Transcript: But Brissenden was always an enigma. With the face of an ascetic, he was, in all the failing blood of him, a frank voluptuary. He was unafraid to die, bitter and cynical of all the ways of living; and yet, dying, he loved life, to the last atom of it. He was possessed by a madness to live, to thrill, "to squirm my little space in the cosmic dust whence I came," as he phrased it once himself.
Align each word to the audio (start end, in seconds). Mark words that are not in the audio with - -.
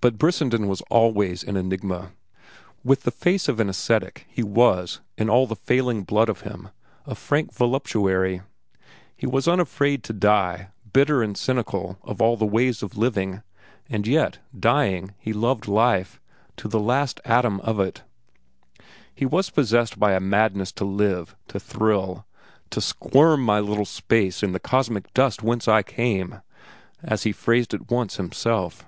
But 0.00 0.16
Brissenden 0.16 0.68
was 0.68 0.80
always 0.90 1.42
an 1.42 1.56
enigma. 1.56 2.12
With 2.84 3.02
the 3.02 3.10
face 3.10 3.48
of 3.48 3.58
an 3.58 3.68
ascetic, 3.68 4.26
he 4.28 4.44
was, 4.44 5.00
in 5.16 5.28
all 5.28 5.44
the 5.48 5.56
failing 5.56 6.04
blood 6.04 6.28
of 6.28 6.42
him, 6.42 6.68
a 7.04 7.16
frank 7.16 7.52
voluptuary. 7.52 8.42
He 9.16 9.26
was 9.26 9.48
unafraid 9.48 10.04
to 10.04 10.12
die, 10.12 10.68
bitter 10.92 11.20
and 11.20 11.36
cynical 11.36 11.98
of 12.04 12.22
all 12.22 12.36
the 12.36 12.46
ways 12.46 12.80
of 12.80 12.96
living; 12.96 13.42
and 13.90 14.06
yet, 14.06 14.38
dying, 14.56 15.14
he 15.18 15.32
loved 15.32 15.66
life, 15.66 16.20
to 16.58 16.68
the 16.68 16.78
last 16.78 17.20
atom 17.24 17.58
of 17.62 17.80
it. 17.80 18.04
He 19.12 19.26
was 19.26 19.50
possessed 19.50 19.98
by 19.98 20.12
a 20.12 20.20
madness 20.20 20.70
to 20.74 20.84
live, 20.84 21.34
to 21.48 21.58
thrill, 21.58 22.24
"to 22.70 22.80
squirm 22.80 23.42
my 23.42 23.58
little 23.58 23.84
space 23.84 24.44
in 24.44 24.52
the 24.52 24.60
cosmic 24.60 25.12
dust 25.12 25.42
whence 25.42 25.66
I 25.66 25.82
came," 25.82 26.40
as 27.02 27.24
he 27.24 27.32
phrased 27.32 27.74
it 27.74 27.90
once 27.90 28.16
himself. 28.16 28.84